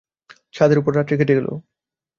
[0.53, 1.47] ছাদের উপর পড়ে রাত্রি কেটে গেল।